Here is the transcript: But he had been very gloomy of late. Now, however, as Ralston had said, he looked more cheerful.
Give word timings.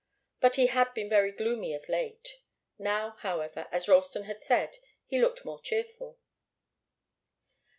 But 0.39 0.55
he 0.55 0.65
had 0.65 0.95
been 0.95 1.09
very 1.11 1.31
gloomy 1.31 1.75
of 1.75 1.87
late. 1.87 2.39
Now, 2.79 3.17
however, 3.19 3.67
as 3.71 3.87
Ralston 3.87 4.23
had 4.23 4.41
said, 4.41 4.77
he 5.05 5.21
looked 5.21 5.45
more 5.45 5.61
cheerful. 5.61 6.17